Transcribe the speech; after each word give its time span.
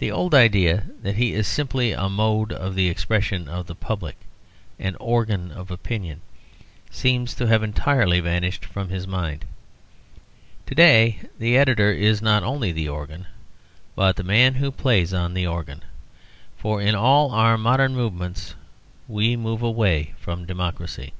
The 0.00 0.10
old 0.10 0.34
idea 0.34 0.84
that 1.00 1.16
he 1.16 1.32
is 1.32 1.48
simply 1.48 1.92
a 1.92 2.10
mode 2.10 2.52
of 2.52 2.74
the 2.74 2.90
expression 2.90 3.48
of 3.48 3.66
the 3.66 3.74
public, 3.74 4.16
an 4.78 4.96
"organ" 5.00 5.50
of 5.50 5.70
opinion, 5.70 6.20
seems 6.90 7.32
to 7.36 7.46
have 7.46 7.62
entirely 7.62 8.20
vanished 8.20 8.66
from 8.66 8.90
his 8.90 9.06
mind. 9.06 9.46
To 10.66 10.74
day 10.74 11.20
the 11.38 11.56
editor 11.56 11.90
is 11.90 12.20
not 12.20 12.42
only 12.42 12.70
the 12.70 12.90
organ, 12.90 13.28
but 13.94 14.16
the 14.16 14.22
man 14.24 14.56
who 14.56 14.70
plays 14.70 15.14
on 15.14 15.32
the 15.32 15.46
organ. 15.46 15.82
For 16.58 16.82
in 16.82 16.94
all 16.94 17.30
our 17.30 17.56
modern 17.56 17.94
movements 17.94 18.54
we 19.08 19.36
move 19.36 19.62
away 19.62 20.12
from 20.18 20.44
Democracy. 20.44 21.14